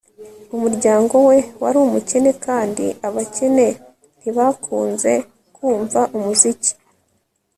Umuryango 0.55 1.15
we 1.29 1.37
wari 1.61 1.77
umukene 1.85 2.31
kandi 2.45 2.85
abakene 3.07 3.67
ntibakunze 4.19 5.13
kumva 5.55 6.01
umuziki 6.17 6.71